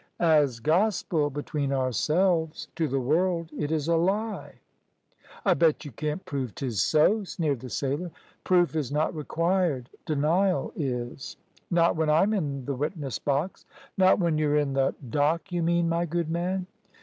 [0.25, 2.69] "As gospel, between ourselves.
[2.75, 4.55] To the world it is a lie."
[5.45, 8.09] "I bet you can't prove 'tis so," sneered the sailor.
[8.43, 9.91] "Proof is not required.
[10.07, 11.37] Denial is."
[11.69, 13.63] "Not when I'm in th' witness box."
[13.95, 16.65] "Not when you're in the dock, you mean, my good man."